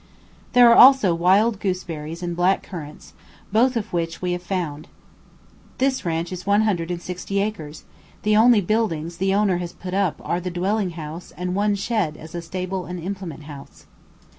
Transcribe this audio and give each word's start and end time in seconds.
There 0.53 0.67
are 0.71 0.75
also 0.75 1.13
wild 1.13 1.59
gooseberries 1.59 2.23
and 2.23 2.35
black 2.35 2.63
currants, 2.63 3.13
both 3.51 3.75
of 3.77 3.93
which 3.93 4.19
we 4.19 4.31
have 4.31 4.41
found. 4.41 4.87
This 5.77 6.03
ranch 6.05 6.31
is 6.31 6.43
160 6.47 7.39
acres; 7.39 7.83
the 8.23 8.35
only 8.35 8.61
buildings 8.61 9.17
the 9.17 9.35
owner 9.35 9.57
has 9.57 9.73
put 9.73 9.93
up 9.93 10.19
are 10.23 10.39
the 10.41 10.49
dwelling 10.49 10.93
house 10.97 11.33
and 11.37 11.53
one 11.53 11.75
shed 11.75 12.17
as 12.17 12.33
a 12.33 12.41
stable 12.41 12.87
and 12.87 12.99
implement 12.99 13.43
house. 13.43 13.85